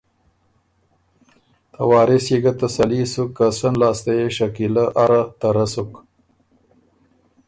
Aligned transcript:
ته 1.73 1.81
وارث 1.89 2.25
يې 2.33 2.37
ګۀ 2.43 2.53
تسلي 2.59 3.01
سُک 3.13 3.29
که 3.37 3.45
سن 3.57 3.73
لاسته 3.81 4.11
يې 4.17 4.27
شکیلۀ 4.35 4.85
اره 5.03 5.21
ته 5.39 5.47
رۀ 5.55 5.65
سُک۔ 5.73 5.91